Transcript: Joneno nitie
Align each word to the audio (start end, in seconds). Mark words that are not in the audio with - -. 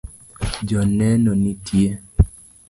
Joneno 0.67 1.31
nitie 1.41 1.89